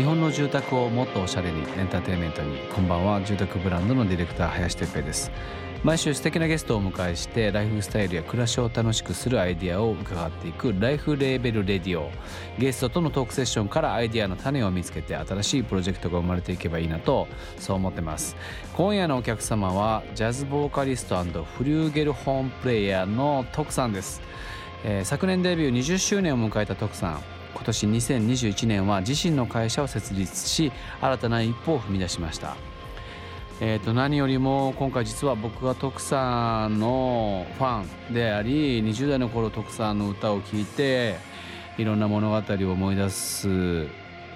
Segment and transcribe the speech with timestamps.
[0.00, 2.56] 日本の住宅をもっとおしゃれにエンターテインメントに。
[2.74, 3.20] こんばんは。
[3.20, 5.30] 住宅ブランドのディレクター林哲平です。
[5.84, 12.10] 毎週素敵なゲストをお迎えしてライフスタイルや暮らしを楽しくするアイデアを伺っていくライフレーベルレディオ。
[12.58, 17.28] ゲストとのトークセッションからアイデアの種を見つけて新しいプロジェクトが生まれていけばいいなと
[17.58, 18.36] そう思ってます。
[18.72, 24.22] 今夜のお客様はジャズボーカリストフリューゲルホーンプレイヤーの徳さんです、
[24.82, 27.39] えー、昨年デビュー20周年を迎えた徳さん。
[27.54, 32.56] 今年2021年は自身の会社を設立し新たな一歩を踏み出しました。
[33.62, 41.16] えー、と何よりも今回実は僕が徳さんのファンであり20代の頃徳さんの歌を聴いて
[41.76, 43.86] いろんな物語を思い出す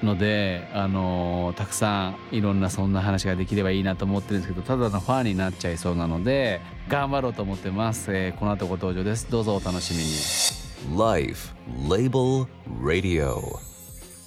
[0.03, 9.31] ので、あのたくさんいろんなそんな話ができればいいなと思ってるんですけどただのファンになっちゃいそうなので頑張ろうと思ってます、えー、この後ご登場です。
[9.31, 10.64] どうぞお楽しみに。
[10.93, 13.59] Life Label Radio.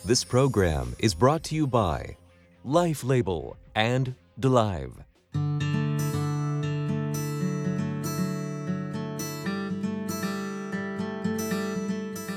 [0.03, 2.17] This program is brought to you by
[2.65, 4.91] Life Label and Delive.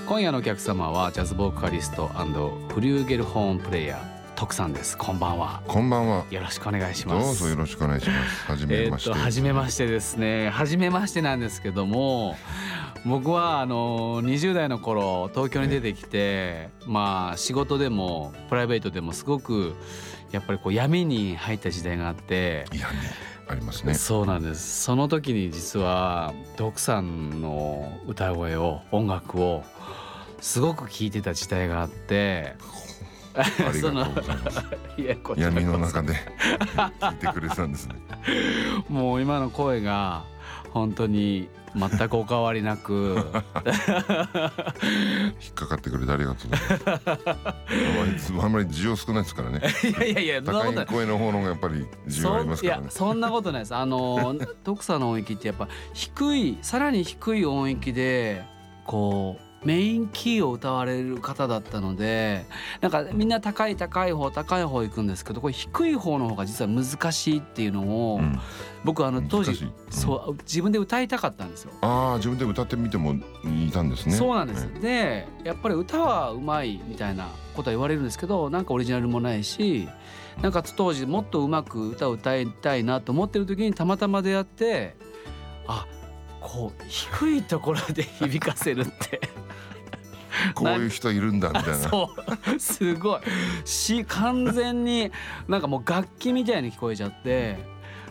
[0.07, 4.97] 今夜のお客様はジャズボーカリストフリューゲルホーンプレイヤー徳さんです。
[4.97, 5.63] こんばんは。
[5.67, 6.25] こんばんは。
[6.31, 7.27] よろしくお願いします。
[7.27, 8.45] どうぞよろしくお願いします。
[8.47, 10.51] 初めまして、えー、初めましてですね。
[10.51, 12.37] 初めましてなんですけども
[13.07, 19.75] 僕はあの20代の頃東京に出てきて、まあ仕事でもプライベートでもすごく
[20.33, 22.85] やっぱりこう闇に入った時代があって闇
[23.49, 23.95] ありますね。
[23.95, 24.83] そうなんです。
[24.85, 29.65] その時に実は徳さんの歌声を音楽を
[30.41, 32.55] すごく聴いてた時代があって
[33.35, 34.61] ありがとうございます。
[35.41, 36.15] 闇の中で
[37.01, 37.97] 聞いてくれたんですね。
[38.89, 40.25] もう今の声が
[40.73, 43.17] 本当に全くお変わりなく。
[45.41, 48.33] 引っかかってくれてありがとうございます。
[48.41, 49.61] あんまり需要少ないですからね。
[49.85, 52.87] いやいやいや高い声の方のがやっぱり需要ありますからね。
[52.91, 53.75] そんなことないです。
[53.75, 58.45] あの徳さんの音域ってやっぱ低いさらに低い音域で
[58.85, 62.47] こうメインキーを歌われる方だったので
[62.81, 68.39] なんかみんな高い高い方高い方行くんですけどこれ低い方の方が実は難しいっていうのを、うん、
[68.85, 71.73] 僕あの当時、うん、そう自分で歌いたかったんですよ。
[71.83, 74.15] ああ自分で歌ってみてもいたんですね。
[74.15, 79.89] そうなんです、ね、でやっぱり歌はうまいみたいなことは言われるんですけどなんかオリジナルもないし
[80.41, 84.97] なんか当時もっとうまく歌を歌いたいなと思ってる時にたまたま出会って
[85.67, 85.87] あ
[86.41, 89.21] こう低いところで響かせるって
[90.55, 91.75] こういう人いるんだみたいな。
[91.89, 92.11] そ
[92.57, 92.61] う。
[92.61, 93.21] すごい。
[93.65, 95.11] し完全に
[95.49, 97.59] なんかもう楽器みたいに聞こえちゃって。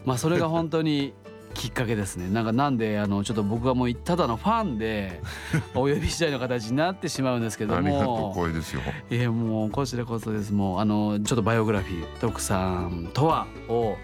[0.05, 1.13] まあそれが本当に
[1.53, 2.29] きっかけですね。
[2.29, 5.21] なんかなんであのちょっと僕はもうただのファンで
[5.75, 7.77] お呼びしたいの形になってしまうんですけども。
[7.79, 8.81] ありがとう光栄ですよ。
[9.09, 10.53] いやもうこちらこそです。
[10.53, 13.97] もうあのちょっとバイオグラフィー徳さんとはを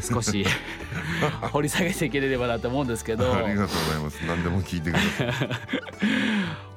[0.00, 0.46] 少し
[1.52, 3.32] 掘り下げていければなと思うんですけど。
[3.32, 4.26] ありがとうございます。
[4.26, 5.28] 何でも聞いてください。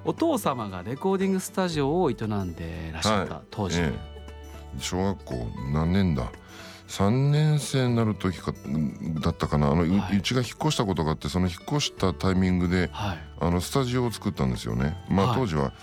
[0.07, 3.99] お父様がレコーディングスタジオを営んでらっしゃった、はい、当時、ええ、
[4.79, 6.31] 小学校何年だ？
[6.87, 8.53] 3年生になる時か
[9.21, 9.67] だったかな。
[9.67, 14.97] あの、はい、うちが引っ越したことがあってその引っ越したタイミングで、はい、あのスタジオを作ったんですよね。
[15.09, 15.73] まあ、当時は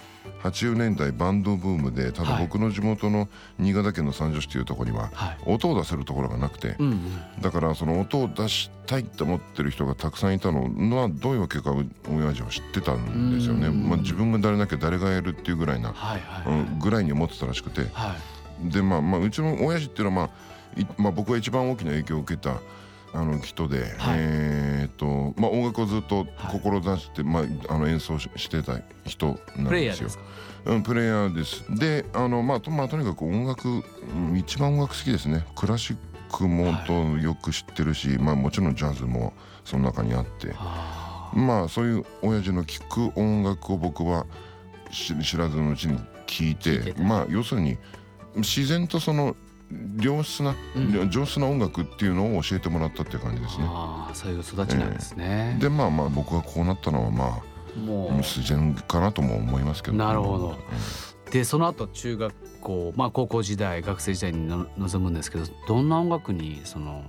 [0.43, 3.29] 80年代バンドブームでただ僕の地元の
[3.59, 5.11] 新潟県の三条市というところには
[5.47, 6.77] 音を出せるところがなくて、
[7.41, 11.75] だからその音を出したいって思ってる人がたくさんいたのはどういうわけか
[12.09, 13.69] 親父は知ってたんですよね。
[13.69, 15.95] まあ、自分が誰なきゃ誰がやるっていうぐらいな、
[16.81, 17.83] ぐらいに思ってたらしくて、
[18.63, 20.54] でまあまあうちの親父っていうのはまあ
[20.97, 22.61] まあ、僕が一番大きな影響を受けた
[23.13, 30.09] あの人で、はい、えっとまあ、音楽をずっと志して、はい、まあ、あの演奏してた人なんですよ。
[30.67, 31.65] うん、プレイヤーです。
[31.79, 33.85] であの、まあとまあ、とにかく音楽
[34.35, 35.47] 一番音楽好きですね。
[35.55, 35.97] クラシッ
[36.33, 39.33] クもとよく知ってるし、はい、まあ、もちろんジャズも
[39.65, 40.55] その中にあって。
[41.35, 44.27] まあそういう親父の聴く音楽を僕は
[44.91, 47.77] 知らずのうちに聴いてまあ要するに
[48.37, 49.37] 自然とその
[50.01, 53.65] 良質な、うん、上質な音楽っていうのを教えてもらったっていう感じですね。
[53.69, 55.55] ああそういう育ちなんですね。
[55.57, 57.43] えー、でまあまあ僕がこうなったのはま
[57.77, 60.49] あもう自然かなとも思いますけど、なるほど。
[60.49, 67.05] うん、でその後中学校まあ高校時代学生時代にの臨むんですけどどんな音楽にその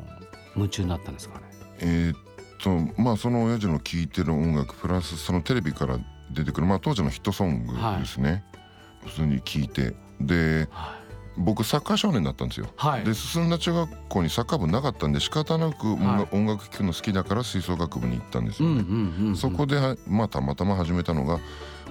[0.56, 1.46] 夢中になったんですかね？
[1.80, 2.18] えー、っ
[2.62, 5.98] とまあその親父の聴いてる音楽プラスそのテレビから
[6.32, 8.30] 出てくるまあ当時のヒットソングですね。
[8.30, 10.68] はい、普通に聴いてで。
[10.70, 10.95] はい
[11.38, 15.94] 僕サッカー少年だったんですよ、はい、で進んだ中学校にサッカー部なかったんで仕方なく
[16.32, 21.40] 音楽聴くの好きだから吹奏楽部に行ったんですよね、そこでまあたまたま始めたのが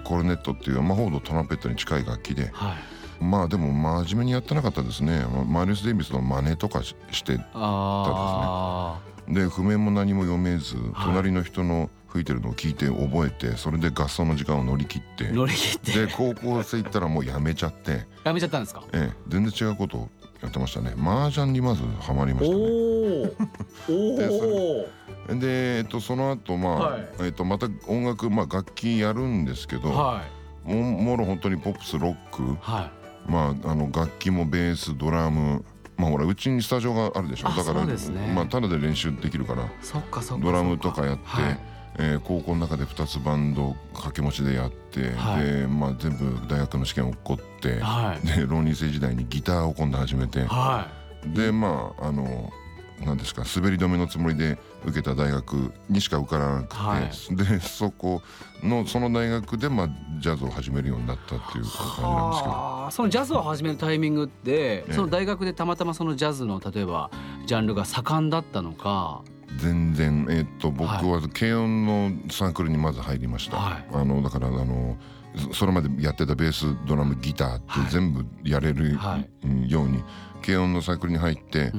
[0.04, 2.74] コルネットっていう魔法のトランペットに近い楽器で、は
[3.20, 5.24] い、まあでも真面目にやってなかったですね。
[5.46, 7.44] マイルス・デイビスの真似とかしてたですね。
[9.28, 16.06] で譜面も何も読めず隣の人の吹いてるのを聞いて覚えてそれで合奏の時間を乗り切って乗り切って。
[16.06, 18.06] で高校生行ったらもうやめちゃって。
[18.22, 18.84] やめちゃったんですか？
[18.92, 19.16] ええ。
[19.26, 20.08] 全然違うこと
[20.40, 20.94] やってましたね。
[20.96, 22.62] 麻雀にまずハマりましたね。
[23.88, 30.22] お おでえっとその後まあ、はい、えっとまた音楽まあ楽器やるんですけど、は
[30.66, 32.92] い、ももろ本当にポップスロック、は
[33.28, 35.64] い、まああの楽器もベースドラム
[35.96, 37.48] まあほらうちにスタジオがあるでしょ。
[37.48, 37.96] だから、ね、
[38.32, 39.68] まあただで練習できるから
[40.38, 50.88] ドラムとかやって、はいえー、高校の中で2つバンド掛け持ちでやって、はい、でまあ、全部大学の試験を起こって、はい、で浪人生時代にギターを今度始めて、は
[51.26, 52.50] い、でまああの
[53.04, 58.22] 何ですか滑り止めのつもりで受けた大学にしか受からなくて、はい、でそこ
[58.62, 59.88] のその大学で、まあ、
[60.20, 62.90] ジャズを始めるようになったっていう感じなんですけど。
[62.90, 67.10] そのジャズを始めるタイミングって、その大学でたまたまそのジャズの例えば
[67.46, 69.22] ジャンルが盛んだったのか
[69.58, 74.96] 全然えっ、と僕は軽音のサークルにまず入りました、はい、あのだからあの
[75.52, 78.92] それまでやってたベースドラムギターって全部やれる
[79.66, 80.02] ように
[80.42, 81.72] 軽音のサークルに入って、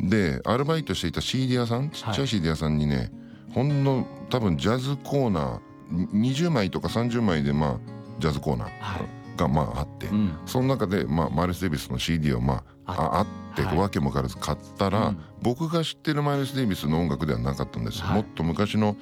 [0.00, 3.10] でアルバイトしていた CD 屋さんちっちゃい CD 屋さんにね、
[3.52, 7.78] ほんの多分ジャズコーナー20枚とか30枚でまあ
[8.18, 10.08] ジャズコーナーがまああって、
[10.46, 18.96] その中でまあマイルス・デイビスの CD をまああってわけも分からず買ったら、僕が知ってるマイルス・デイビスの音楽ではなかったんです、もっと昔の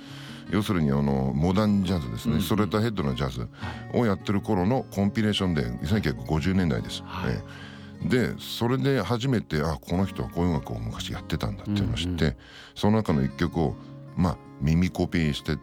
[0.51, 3.49] 要するにあのモダンジャズですね、ストレートヘッドのジャズ
[3.93, 7.03] をやってる頃のコンピレーションで1950年代です。
[7.05, 8.09] はい。
[8.09, 12.37] でそれで初めてあこの人はこういう音楽を昔やってたんだっていうのを知って、
[12.75, 13.77] その中の一曲を
[14.17, 15.57] まあ耳コピーして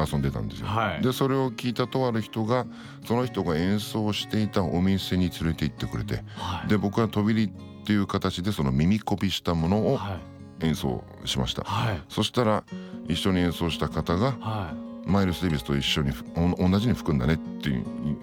[0.00, 0.66] 遊んでたんですよ。
[0.66, 2.66] はい、でそれを聞いたとある人が
[3.06, 7.52] その人が演奏していたお店に連れて行ってくれて、はい、で僕は飛び入り
[7.82, 9.98] っていう形でその耳コピしたものを
[10.60, 11.62] 演奏しました。
[11.64, 12.64] はい、そしたら
[13.08, 14.74] 一緒に演奏した方が、
[15.06, 16.12] マイルス・デイビスと一緒に
[16.58, 17.70] 同じに吹くんだねって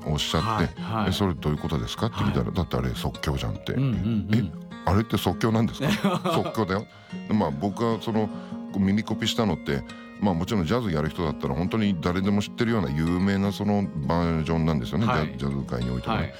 [0.05, 4.43] おっしゃって、はいはい、それどういうことですかって聞いたら、だってあれ即興じゃんって、うんうんうん、え
[4.85, 6.21] あれって即興なんですか？
[6.35, 6.85] 即興だよ。
[7.29, 8.29] まあ僕はその
[8.77, 9.81] 耳コピしたのって
[10.21, 16.33] まあもちろんジャズやる人だったら本当に誰でも知ってるような有名なそのバージョンなんですよね、はい、ジャズ界においては、ね、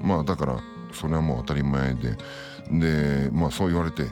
[0.00, 0.60] まあだから
[0.92, 2.16] それはもう当たり前で。
[2.70, 4.04] でまあそう言われて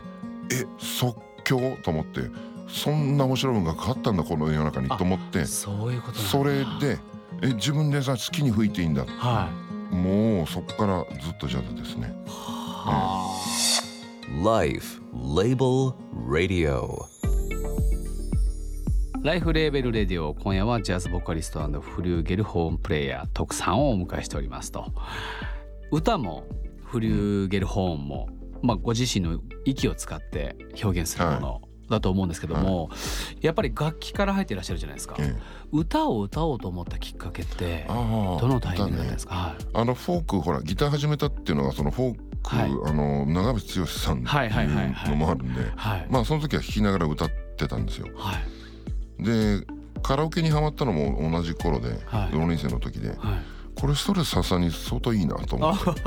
[0.52, 1.76] え即興？
[1.82, 2.20] と思って
[2.68, 4.88] そんな面白いものがかかったんだこの世の中に？
[4.88, 6.98] と思ってそういうことそれで
[7.42, 9.48] え自分でさ好きに吹いていいんだ、は
[9.92, 12.12] い、もうそこからずっとジャズですね。
[12.26, 15.94] はあ、Life Label
[16.28, 17.06] Radio
[19.22, 24.86] ライフレーベルレディオ今夜はジャズボカリストフリューゲルホームプレイヤー徳さんをお迎えしておりますと。
[25.90, 26.46] 歌も
[26.82, 28.30] フリューゲルホーンも、
[28.62, 32.96] まあ、ご自身の息を使って表現するもの、だと思うんですけども、は
[33.42, 35.40] い、やっぱり楽器から入っていらっしゃるじゃないですか、ええ、
[35.70, 37.94] 歌を歌おうと思ったきっかけってど
[38.48, 39.40] のタイミングだったんですか、ね。
[39.40, 45.60] はい、あのフォークほらギター始めたっていうのがそのフォーク、はい、あの長渕剛さんっていうのもあるんで、
[46.08, 48.06] まあその時は弾きながら歌ってたんですよ。
[49.22, 49.66] で
[50.02, 51.98] カラオケにはまったのも同じ頃で、
[52.32, 53.16] 浪人生の時で、
[53.74, 56.02] これストレス発散に相当いいなと思って。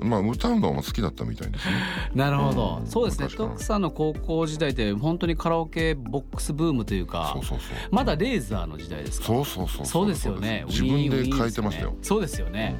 [0.00, 1.74] まあ歌うのも好きだったみたいですね。
[2.14, 3.26] なるほど、うん、そうですね。
[3.26, 9.26] 徳さんの高校時代って本当にカラオケボックスブームというか、そうそうそうまだレーザーの時代ですか？
[9.26, 10.64] そうそうそうそうですよね。
[10.68, 11.96] 自分で変えてましたよ。
[12.00, 12.76] そうですよね。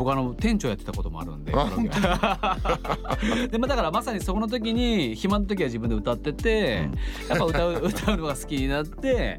[0.00, 1.52] 僕あの店長やってたこともあるんで
[3.52, 6.88] でもだからまさにそこの時に暇の時は自分で歌ってて、
[7.28, 9.36] やっぱ歌う 歌うのが好きになって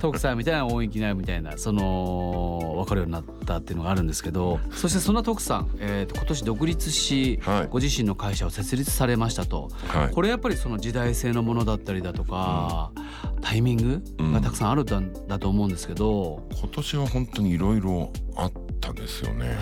[0.00, 12.90] 徳さんみたいな音域になるみたいなその分かるようになったっていうのがあるんですけどそしてそんな徳さん、えー、と今年独立し、はい、ご自身の会社を設立されましたと、はい、これやっぱりその時代性のものだったりだとか、
[13.36, 18.52] うん、タイミングがたくさんあるんだと思うんですけど、今年は本当にいろいろあっ
[18.84, 19.56] たですよね。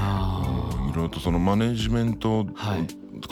[0.90, 2.46] いろいろとそのマネジメント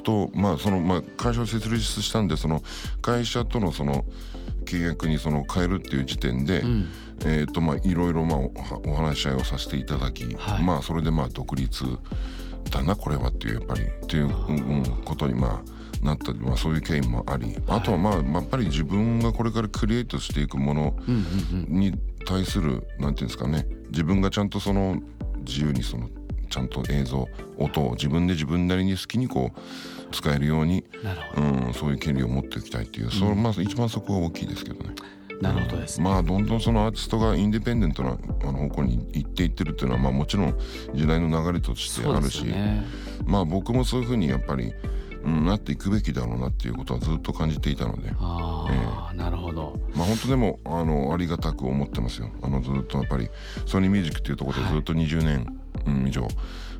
[0.05, 2.63] と、まあそのまあ会社を設立したんでその
[3.03, 4.05] 会社とのその
[4.65, 6.89] 契約にその変えるっていう時点で、うん、
[7.25, 8.39] えっ、とまあいろいろまあ
[8.87, 11.85] お話し合いをさせていただき、はい、まあそれでまあ独立
[12.71, 20.97] だなこれはっていうやっぱりっていう、うん、ことにまあなったまあそういう経緯もあり、はい、あとはまあやっぱり自分がこれからクリエイトしていくもの
[21.69, 21.95] に
[22.25, 25.01] 対するなんていうんですかね自分がちゃんとその
[25.45, 26.09] 自由にその
[26.49, 27.29] ちゃんと映像
[27.59, 29.61] 音を自分で自分なりに好きにこう
[30.15, 30.85] 使えるように
[31.37, 34.95] うん、そういう権利を持っていきたいっていう、それまず一番そこが大きいですけどね。
[35.41, 40.59] なるほどです、ね、まあどんどんそのアーティストがインディペンデントなあの方向に行っていってるっていうのはまあもちろん
[40.93, 42.85] 時代の流れとしてあるし、ね、
[43.25, 44.75] まあ僕もそういうふうにやっぱり
[45.25, 48.11] うん、なっていくべきだろうなっていうことはずっと感じていたので。
[48.19, 49.79] あ、えー、なるほど。
[49.95, 52.31] まあ本当でもあのありがたく思ってますよ。
[52.43, 53.29] あのずっとやっぱり
[53.67, 55.47] ソニーミュージックっていうところでずっと20年、はい、
[55.87, 56.27] うん、以上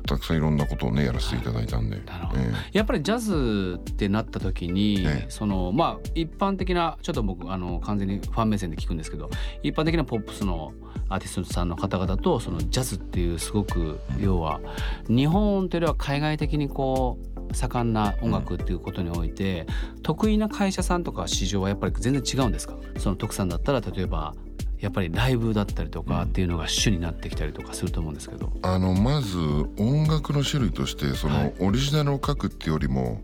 [0.05, 2.03] たくさんいろんなことをねやらせていただいたんで、はい
[2.35, 9.29] えー、やっぱりジャズってなった時に、えー、そのまあ一般的なちょっと僕あの完全にファン目線で聞くんですけど
[9.63, 10.73] 一般的なポップスの
[11.09, 14.61] アーティストさんの方々とそのジャズっていうすごく要は
[15.07, 17.17] 日本というよりは海外的にこ
[17.49, 19.67] う盛んな音楽っていうことにおいて、
[20.03, 22.77] 得意な会社さんとか市場はやっぱり全然違うんですか？
[22.97, 24.33] その徳さんだったら例えば
[24.81, 29.37] やっぱりライブだったりとかっていうのが主になってきたりとかすると思うんですけど、あのまず
[29.77, 33.21] 音楽の種類としてそのオリジナルを書くっていうよりも、はい、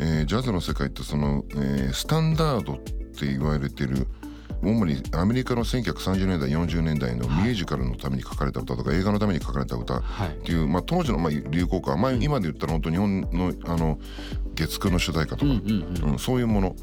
[0.00, 4.06] えー、ジャズの世界ってその、えー、スタンダードって言われてる
[4.60, 10.02] 主にアメリカの1930年代40年代のミュージカルのために書かれた歌とか映画のために書かれた歌っ
[10.44, 13.98] ていう、まあ、当時のまあ流行歌、まあ、今で言ったら本当日本のあの
[14.54, 16.76] 月9の主題歌とか、うん、そういうもの。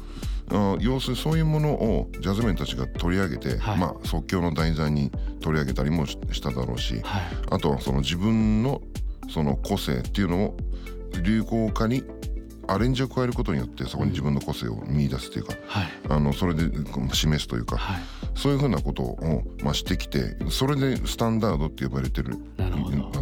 [0.80, 5.10] 要するにそういうものをジャズメンたちが取り上げて、はい、まあ、即興の題材に
[5.40, 8.80] 取り上げたりもしただろうし、はい、あとはその自分の
[9.28, 10.56] その個性っていうのを
[11.22, 12.04] 流行歌に
[12.68, 16.70] アレンジを加えることによってそこに自分の個性を見出すというか、はい、あのそれで
[17.12, 18.02] 示すというか、はい、
[18.34, 22.36] そういうふうなことを、まあ、してきてそれでスタンダードって呼ばれてる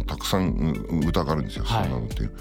[0.07, 2.31] たくさん歌があるんですよ、スタンダードっていう。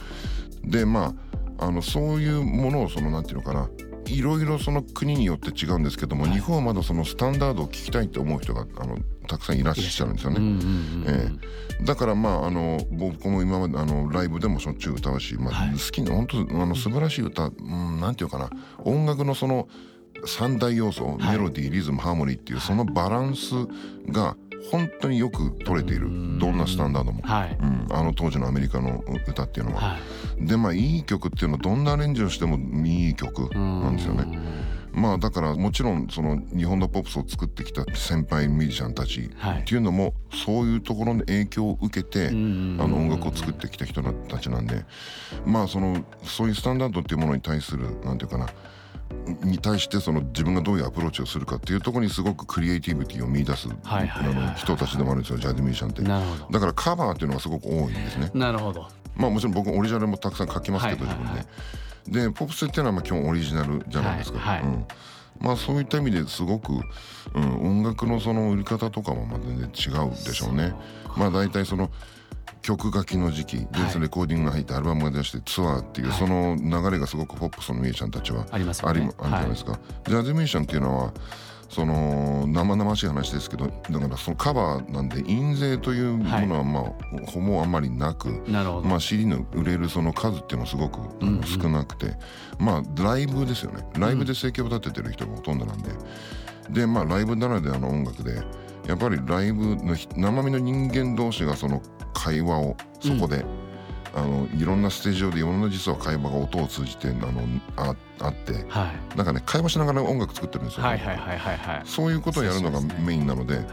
[0.64, 1.14] でま
[1.59, 3.69] ああのそういうものをそのなんていうのかな
[4.07, 10.39] いろいろその国によって違うんですけども、はい、日本はまだそのスタンダードを聞きたいって思う人があのたくさんいらっしゃるんですよね。
[11.07, 18.51] えー、だからまああの僕も今まであのライブでもしょっちゅう歌うし、まあ、好きな本当あの素晴らしい歌、うん、なんていうかな。
[18.85, 19.69] 音楽のその
[20.27, 23.53] 三大要素、メロディーリズムハーモニーっていうそのバランス
[24.09, 24.37] が
[24.71, 29.80] 本当によく取れているどんなスタンダードも、はい、うん、あの当時のアメリカの歌っていうのは。
[29.80, 29.99] は
[30.38, 34.38] い、でまあいい曲っていうのはどんなアレンジをしてもいい曲なんですよね。
[34.94, 44.85] まあだからもちろんその日本のポップスを作ってきた先輩ミュージシャンたちっていうのもそういうところの影響を受けてあの音楽を作ってきた人たちなんで
[45.44, 48.47] まあそのそういうスタンダードっていうものに対するなんていうかな
[49.43, 53.69] に対してその自分がどういうアプローチをするかっていうところにすごくクリエイティビティを見出す
[54.57, 55.39] 人たちでもあるんですよ。
[55.39, 56.03] ジャズミュージシャンって。
[56.53, 58.31] だからカバーっていうのがすごく多いんですね。
[58.35, 58.89] なるほど。
[59.17, 62.25] まあもちろん僕オリジナルもたくさん書きますけど自分で。
[62.27, 64.87] でポップスっていうのはまあ基本オリジナルじゃないですか、はいはい、うん。
[65.41, 66.73] まあそういった意味ですごく、
[67.35, 70.75] うん、音楽のその売り方とかもまあ全然違うでしょうね。
[71.17, 71.91] まあ大体その
[72.64, 79.00] 曲書きの時期で、はい、レコーディングが入ってアルバムが出してツアーっていう、その流れがすごくポップスのミュージシャンたちはありますよね。
[79.00, 79.73] あるじゃないですか。
[79.73, 81.12] はい、ジャズミュージシャンっていうのは
[81.68, 86.85] その生々しい話ですけどだからそのカバーなんで印税というものはまあ、
[87.26, 88.28] ほぼあんまりなく
[88.85, 91.00] まあ CD の売れるその数っていうのはすごく
[91.47, 92.16] 少なくて、
[92.59, 93.87] まあライブですよね。
[93.99, 95.90] ライブで生計を立ててる人がほとんどなんで、
[96.71, 98.42] でまあライブならではの音楽で
[98.87, 101.83] やっぱりライブの生身の人間同士がその
[102.14, 103.64] 会話をそこで、うん。
[104.14, 107.42] あのいろんなステージ上でいろんな実は会話が音を通じてあの
[107.76, 113.68] ああって、はい、なんかね会話しながら音楽作ってるんですよ、ね、はいはいはいはい、はい、そういうことをやるのがメインなので、ねはい、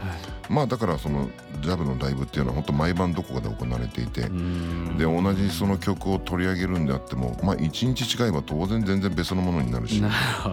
[0.48, 1.28] まあだからその
[1.60, 4.28] ジャブのライブっていうのは本当毎晩どこかで行われていてで
[5.04, 10.02] 同じその曲を取り上げるんであってもまあ一日違えば当然全然別のものになるし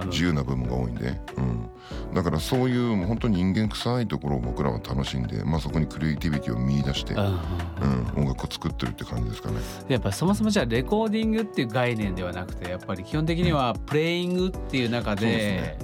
[0.06, 1.70] 自由な部分が多いんで、うん、
[2.14, 7.40] だからそういう本当に人間臭いところを僕らは楽しんで、まあ、そこにクリエイティビティを見出して、うん、
[8.16, 9.58] 音楽を作ってるって感じですかね。
[9.88, 15.78] やっぱそもそもじゃあレコーディングっていう概念ではなくてやっぱり基本的にはプレイングっていう中で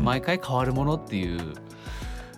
[0.00, 1.54] 毎回変わるものっていう。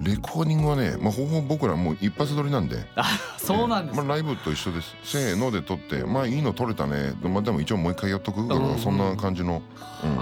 [0.03, 2.79] レコーディングはね、まあ、ほぼ僕らもう一発撮りなんで。
[2.97, 3.05] あ
[3.37, 4.97] そうなんです、まあ、ライブと一緒です。
[5.05, 8.49] せーので撮ってまあいいの撮れたね、まあ、でも一応もう一回やっとく。
[8.49, 9.61] から、そんな感じの、
[10.03, 10.17] うん、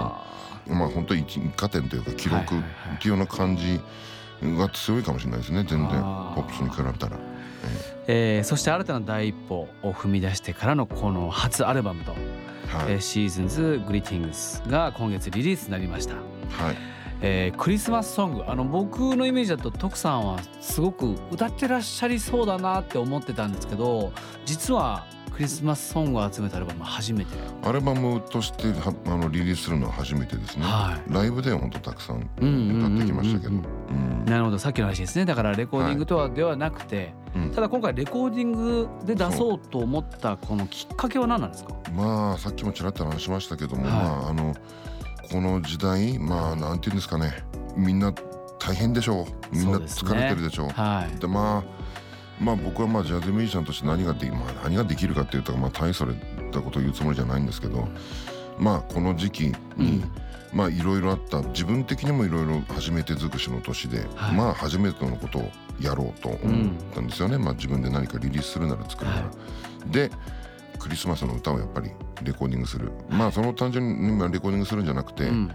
[0.77, 2.45] まあ本当に一加点というか記録っ
[2.99, 3.79] ていうような感じ
[4.43, 5.63] が強いかもしれないですね。
[5.63, 7.17] 全然ポップスに比べたら。
[8.07, 12.15] えー、そして新たな第一歩を踏み出してからのこの初アルバムと
[12.69, 16.15] 「はい、えー、シーズンズ・グリティングス」が今月リリースになりました。
[16.15, 16.99] はい。
[17.21, 18.43] えー、クリスマスソング。
[18.47, 24.13] あの僕のイメージだと徳さんはすごく歌ってらっしゃりそうだなって思ってたんですけど
[24.45, 25.05] 実は
[25.39, 27.31] クリスマスソングを集めたアルバム初めて。
[27.63, 28.73] アルバムとして
[29.05, 33.53] あのリリースするのは初めてですね、はい、ライブでは本当たくさん歌ってきましたけど。
[34.25, 34.59] なるほど。
[34.59, 35.23] さっきの話ですね。
[35.23, 41.73] だからレコーディングとはではなくて、はい、ただ今回レコーディングで出そうと思ったこのきっかけは何なんですか？
[41.93, 44.53] まあさっきもちらっと話しましたけども、はい、まああの
[45.31, 47.45] この時代まあなんていうんですかね。
[47.77, 48.13] みんな
[48.59, 49.55] 大変でしょう。
[49.55, 50.67] みんな疲れてるでしょう。
[50.67, 50.79] で、ね。
[50.79, 51.79] はい、まあ
[52.39, 56.13] まあ僕はまあジャズミュージシャンとして何がで,、まあ、何ができるかっていうとまあ大それ
[56.51, 57.87] たことを言うつもりじゃないんですけど、
[58.57, 60.03] まあこの時期に、
[60.53, 66.39] いろいろあった自分的にもいろいろ初めて尽くしの年で、はい、まあ初めてのことをやろうと思っ
[66.93, 69.21] たんですよね、うん、まあ自分で何かリリースするなら作るなら。
[69.23, 69.31] は
[69.87, 70.11] い、で
[70.79, 71.91] クリスマスの歌をやっぱり
[72.23, 75.51] レコーディングする、まあその単純にレコーディングするんじゃなくて、うん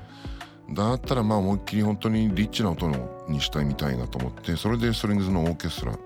[0.70, 2.90] だったらまあ思いっきり本当にリッチな音
[3.28, 5.98] にしたいみたいなと思ってそれでストリングスのオーケストラ、うん、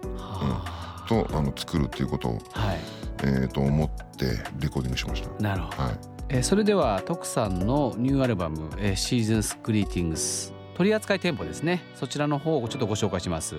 [1.06, 2.78] とあの作るっていうことを、はい、
[3.22, 4.26] えー、と思って
[4.60, 5.42] レコーディングしました。
[5.42, 5.92] なるほど、はい。
[6.30, 11.82] えー、それでは徳さんのニューアルバム「えー、シーズンスクリーティングス」取扱店舗ですね。
[11.96, 13.56] そちらの方をちょっとご紹介します、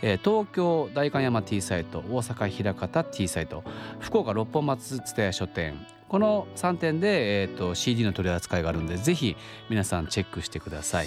[0.00, 3.62] えー、東京代官山 T サイト大阪枚方 T サイト
[4.00, 9.34] 福岡六本松蔦屋書店この3点で、えーと、CD の取り扱いがあるんでぜひ
[9.70, 11.06] 皆さんチェックしてください。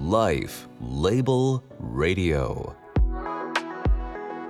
[0.00, 1.60] Life Label
[1.92, 2.85] Radio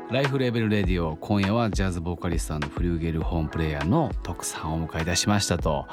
[0.08, 5.88] ライフレーベルレディオ今夜はジャズボーカリストフリューゲルホームプレイヤーの徳さんをお迎えいたしましたと。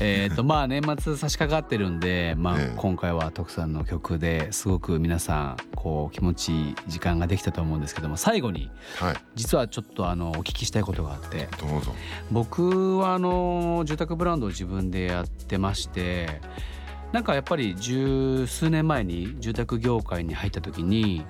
[0.00, 11.46] えっと まあ年末差し掛かってるんで、まあ、今回は徳さんの曲ですごく皆さんこう気持ちいい時間ができたと思うんですけども最後に、はい、実はちょっとあのお聞きしたいことがあって。
[11.60, 11.94] どうぞ。
[12.30, 16.40] 僕はあの住宅ブランドを自分でやってまして
[17.12, 21.26] なんかやっぱり十数年前に住宅業界に入った時に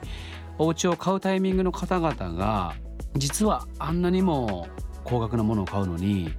[0.58, 2.74] お家を買うタイミングの方々が
[3.14, 4.68] 実はあんなにも
[5.04, 6.32] 高額なものを買うのに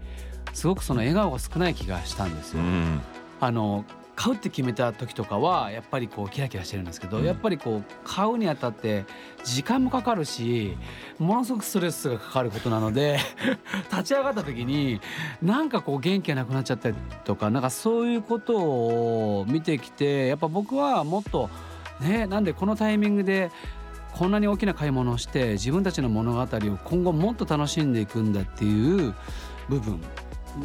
[0.54, 2.62] すごくその笑顔が少ない気がしたんですよ。
[2.62, 3.02] うん、
[3.40, 9.06] あの買うって決めた時とかはやっぱりこうキラキラしてるんですけど、うん、やっぱりこう買うにあたって
[9.44, 10.78] 時間もかかるし
[11.18, 13.20] ものすごくストレスがかかることなので
[13.92, 15.02] 立ち上がった時に
[15.42, 21.50] なんかこう元気がなくなっちゃったりとかなんかそういうことを見てきてやっぱ僕はもっと
[22.00, 23.50] ねなんでこのタイミングで
[24.14, 29.14] こんなに大きな買い物をして自分たちの物語を今後もっと楽しんでいくんだっていう
[29.70, 30.00] 部分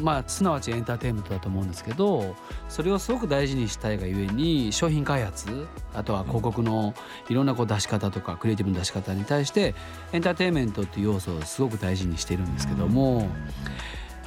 [0.01, 2.35] まあすなわちエンターテインメントだと思うんですけど
[2.67, 6.93] それをすごく大事にしたいがゆえに商品開発あとは広告の
[7.27, 9.73] いろんなこう出し方とかクリエイティブの出し方に対して
[10.13, 13.27] エンターテインメントっていう要素をすごく大事にしてるんですけども。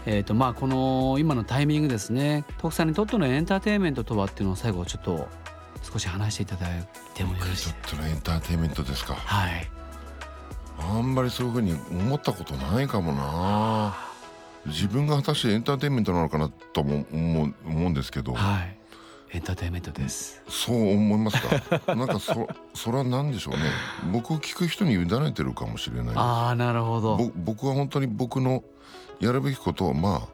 [0.04, 5.28] えーとまあ、この今のタイミングですね徳さんにとってのエンターテインメントとはっていうのを最後ちょっと
[5.82, 7.72] 少し話していただいてもよろしい？
[7.72, 8.06] ですか。
[8.08, 9.14] エンターテインメントですか。
[9.14, 9.68] はい。
[10.78, 13.94] あんまりそういうふうに思ったことないかもな。
[14.66, 18.32] 自分が果たしてエンターテインメントなのかなとも思う思うんですけど。
[18.34, 18.76] はい。
[19.34, 20.42] エンターテインメントです。
[20.48, 21.40] そう思います
[21.80, 21.94] か？
[21.94, 23.62] なんかそそれは何でしょうね。
[24.12, 27.30] 僕を聞く人に委ねてるかもしれないああなるほど。
[27.36, 28.62] 僕は本当に僕の
[29.20, 30.28] やるべきことをまあ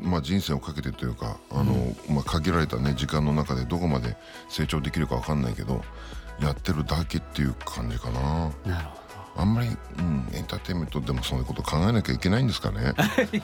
[0.00, 4.16] まあ、人生をかけてというかあの、うん、まあ、限られた、ね、時間の中でどこまで
[4.48, 5.82] 成長できるか分かんないけど
[6.40, 8.20] やってるだけっていう感じかな。
[8.64, 9.00] なるほど
[9.36, 12.92] あんまり、うん、エンターテインメントでもそういうこと考えなきゃいけないんですかね。
[12.92, 13.42] すい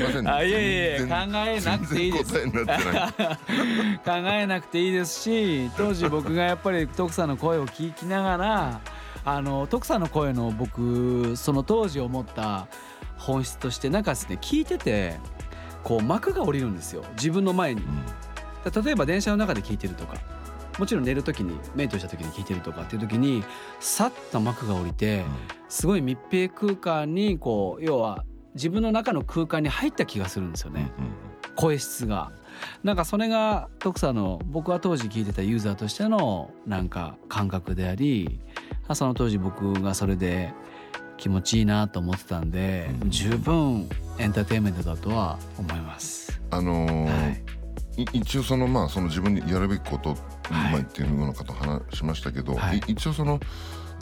[0.00, 2.32] ません、あいやいや考えなくていいです。
[2.32, 2.40] 考
[4.10, 8.80] えなくていいですし、当時僕がやっぱり徳さんの声を聞きながら、
[9.24, 12.66] あの徳さんの声の僕その当時思った
[13.22, 15.16] 本質としてなんかですね聞いてて
[15.82, 17.04] こう幕が下りるんですよ。
[17.16, 17.82] 自分の前に。
[18.84, 20.16] 例えば電車の中で聞いてるとか。
[20.78, 23.44] もちろん寝る時にメイトした時に聞いてるとかっていう時に
[23.78, 25.22] さっと幕が下りて
[25.68, 30.90] すごい密閉空間にこう要は自分の中の空間に入った気がするんですよね、
[31.56, 32.32] 声質が。
[32.82, 38.40] なんかそれが徳さんの僕は当時聞いてたユーザーとしてのなんか感覚であり
[38.94, 40.52] その当時僕がそれで
[41.22, 46.40] 気持ちいいなと思ってたんで、うん、十分エンターテインメントだとは思います。
[46.50, 47.28] あのーは
[47.96, 53.38] い、一応そのまあその自分にやるべきこと、はい、まあっていうのかと話しましたけど、はい、一応その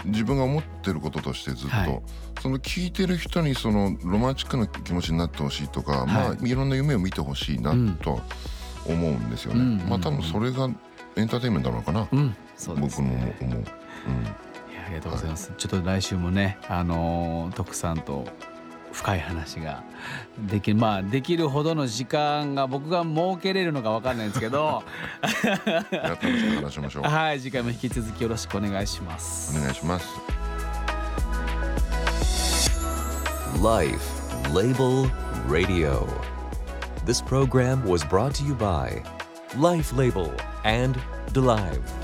[0.07, 2.03] 自分が思ってることとしてずっと、はい、
[2.41, 8.19] その聞いてる人にそのロマンチックな気持ちになってほしいとか、はい、まあいろんな夢を見てほしいなと
[8.87, 9.61] 思うんですよね。
[9.61, 10.71] うん、まあ多分それが
[11.17, 12.29] エンターテインメントなのかな、うん。
[12.29, 12.35] ね、
[12.67, 13.35] 僕の思う。
[13.43, 13.65] うん。
[14.47, 14.50] あ
[14.91, 18.27] りがとうございます、はい、ちょっと来週もねあの徳さんと
[18.93, 19.85] 深い話が
[20.49, 24.83] できるまあできるほどの時間が僕が設けれるのか分かんないんですけど。
[25.23, 27.03] 楽しく話しましょう。
[27.05, 29.57] はい次回も引き続きよろしくお願いします。
[29.57, 30.09] お願いします。
[33.63, 34.21] Life
[34.53, 35.09] Label
[35.49, 36.07] Radio.
[37.05, 39.03] This program was brought to you by
[39.57, 40.33] Life Label
[40.65, 40.99] and
[41.33, 42.00] DeLive